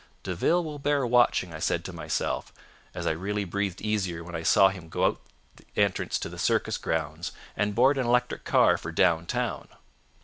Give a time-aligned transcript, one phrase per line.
[0.23, 2.51] "'De Ville will bear watching,' I said to myself,
[2.95, 5.21] and I really breathed easier when I saw him go out
[5.57, 9.67] the entrance to the circus grounds and board an electric car for down town.